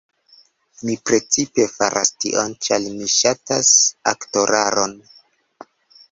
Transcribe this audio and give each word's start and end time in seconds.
Mi 0.87 0.93
precipe 1.09 1.65
faras 1.73 2.09
tion 2.23 2.55
ĉar 2.67 2.87
mi 2.93 3.09
ŝatas 3.17 3.69
aktoraron 4.13 4.97